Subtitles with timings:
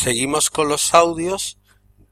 [0.00, 1.58] Seguimos con los audios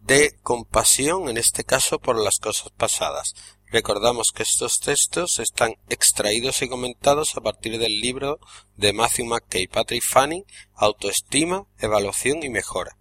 [0.01, 3.34] de compasión, en este caso por las cosas pasadas.
[3.70, 8.41] Recordamos que estos textos están extraídos y comentados a partir del libro
[8.75, 10.45] de Matthew McKay y Patrick Fanning,
[10.75, 12.98] Autoestima, Evaluación y Mejora.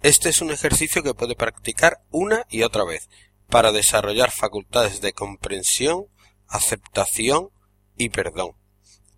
[0.00, 3.08] Este es un ejercicio que puede practicar una y otra vez
[3.48, 6.06] para desarrollar facultades de comprensión,
[6.46, 7.50] aceptación
[7.96, 8.52] y perdón.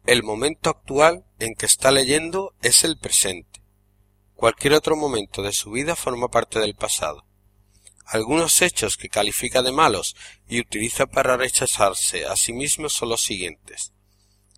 [0.06, 3.49] El momento actual en que está leyendo es el presente.
[4.40, 7.26] Cualquier otro momento de su vida forma parte del pasado.
[8.06, 10.16] Algunos hechos que califica de malos
[10.48, 13.92] y utiliza para rechazarse a sí mismo son los siguientes.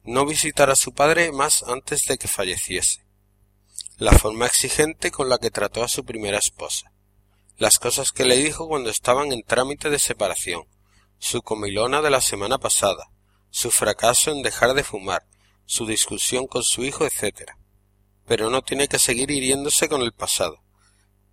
[0.04, 3.04] No visitar a su padre más antes de que falleciese.
[3.96, 6.92] La forma exigente con la que trató a su primera esposa.
[7.56, 10.62] Las cosas que le dijo cuando estaban en trámite de separación.
[11.18, 13.10] Su comilona de la semana pasada.
[13.50, 15.26] Su fracaso en dejar de fumar.
[15.66, 17.50] Su discusión con su hijo, etc
[18.26, 20.62] pero no tiene que seguir hiriéndose con el pasado.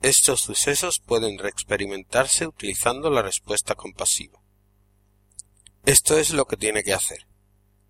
[0.02, 4.40] Estos sucesos pueden reexperimentarse utilizando la respuesta compasiva.
[5.86, 7.28] Esto es lo que tiene que hacer.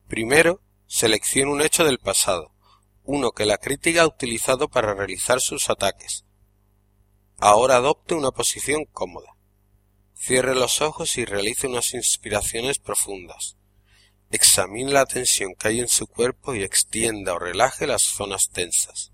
[0.07, 2.51] Primero, seleccione un hecho del pasado,
[3.03, 6.25] uno que la crítica ha utilizado para realizar sus ataques.
[7.37, 9.35] Ahora adopte una posición cómoda.
[10.15, 13.58] Cierre los ojos y realice unas inspiraciones profundas.
[14.31, 19.11] Examine la tensión que hay en su cuerpo y extienda o relaje las zonas tensas.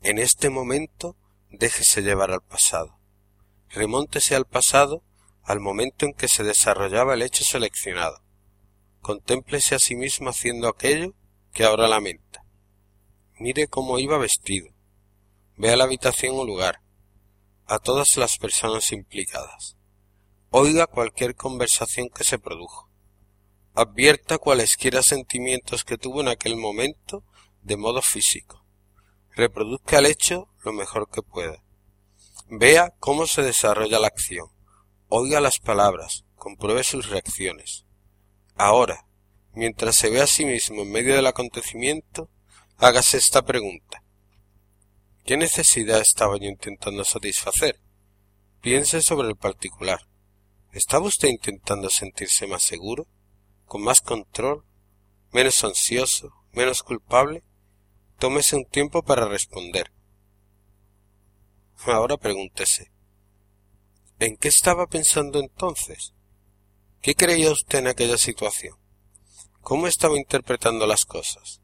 [0.00, 1.16] En este momento
[1.50, 2.98] déjese llevar al pasado.
[3.68, 5.02] Remóntese al pasado
[5.42, 8.22] al momento en que se desarrollaba el hecho seleccionado.
[9.02, 11.14] Contémplese a sí mismo haciendo aquello
[11.52, 12.46] que ahora lamenta.
[13.38, 14.70] Mire cómo iba vestido.
[15.56, 16.80] Vea la habitación o lugar,
[17.66, 19.76] a todas las personas implicadas.
[20.48, 22.93] Oiga cualquier conversación que se produjo
[23.74, 27.24] advierta cualesquiera sentimientos que tuvo en aquel momento
[27.62, 28.64] de modo físico.
[29.32, 31.62] Reproduzca el hecho lo mejor que pueda.
[32.48, 34.46] Vea cómo se desarrolla la acción.
[35.08, 37.84] Oiga las palabras, compruebe sus reacciones.
[38.54, 39.06] Ahora,
[39.54, 42.30] mientras se ve a sí mismo en medio del acontecimiento,
[42.76, 44.04] hágase esta pregunta.
[45.24, 47.80] ¿Qué necesidad estaba yo intentando satisfacer?
[48.60, 49.98] Piense sobre el particular.
[50.72, 53.08] ¿Estaba usted intentando sentirse más seguro?
[53.66, 54.64] Con más control,
[55.32, 57.42] menos ansioso, menos culpable,
[58.18, 59.92] tómese un tiempo para responder.
[61.86, 62.92] Ahora pregúntese,
[64.18, 66.14] ¿en qué estaba pensando entonces?
[67.02, 68.78] ¿Qué creía usted en aquella situación?
[69.60, 71.60] ¿Cómo estaba interpretando las cosas?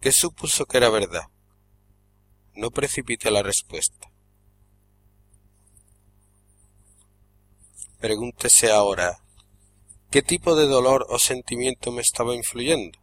[0.00, 1.26] ¿Qué supuso que era verdad?
[2.54, 4.10] No precipite la respuesta.
[8.00, 9.21] Pregúntese ahora,
[10.12, 12.98] ¿Qué tipo de dolor o sentimiento me estaba influyendo?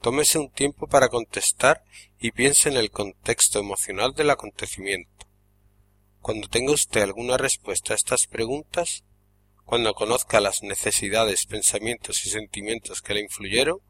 [0.00, 1.84] Tómese un tiempo para contestar
[2.18, 5.26] y piense en el contexto emocional del acontecimiento.
[6.22, 9.04] Cuando tenga usted alguna respuesta a estas preguntas,
[9.66, 13.80] cuando conozca las necesidades, pensamientos y sentimientos que le influyeron,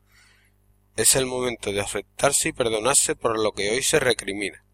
[0.97, 4.65] es el momento de aceptarse y perdonarse por lo que hoy se recrimina.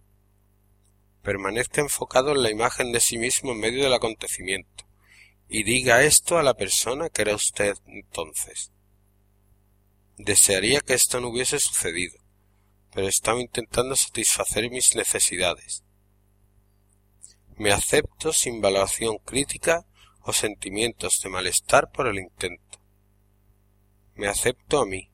[1.20, 4.86] Permanezca enfocado en la imagen de sí mismo en medio del acontecimiento
[5.54, 8.72] y diga esto a la persona que era usted entonces.
[10.16, 12.16] Desearía que esto no hubiese sucedido,
[12.90, 15.84] pero estaba intentando satisfacer mis necesidades.
[17.58, 19.84] Me acepto sin valoración crítica
[20.22, 22.80] o sentimientos de malestar por el intento.
[24.14, 25.10] Me acepto a mí,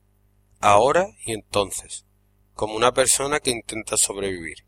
[0.61, 2.05] ahora y entonces,
[2.53, 4.59] como una persona que intenta sobrevivir.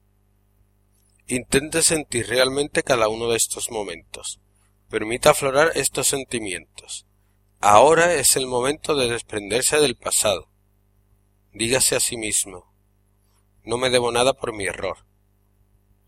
[1.27, 4.41] Intente sentir realmente cada uno de estos momentos,
[4.91, 7.07] Permita aflorar estos sentimientos.
[7.61, 10.51] Ahora es el momento de desprenderse del pasado.
[11.53, 12.75] Dígase a sí mismo,
[13.63, 15.05] no me debo nada por mi error.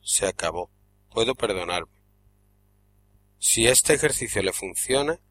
[0.01, 0.69] Se acabó.
[1.11, 1.93] Puedo perdonarme.
[3.39, 5.21] Si este ejercicio le funciona,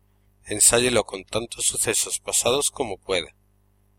[0.47, 3.37] ensáyelo con tantos sucesos pasados como pueda.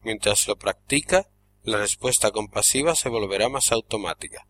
[0.01, 1.29] Mientras lo practica,
[1.61, 4.47] la respuesta compasiva se volverá más automática.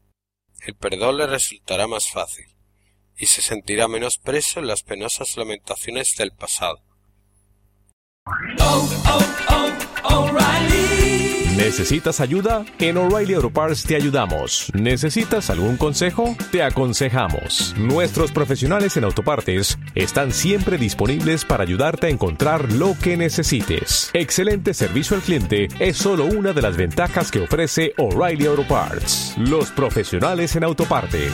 [0.66, 2.53] El perdón le resultará más fácil
[3.18, 6.82] y se sentirá menos preso en las penosas lamentaciones del pasado.
[11.58, 12.66] ¿Necesitas ayuda?
[12.80, 14.72] En O'Reilly Auto Parts te ayudamos.
[14.74, 16.36] ¿Necesitas algún consejo?
[16.52, 17.74] Te aconsejamos.
[17.78, 24.10] Nuestros profesionales en autopartes están siempre disponibles para ayudarte a encontrar lo que necesites.
[24.14, 29.36] Excelente servicio al cliente es solo una de las ventajas que ofrece O'Reilly Auto Parts.
[29.38, 31.34] Los profesionales en autopartes.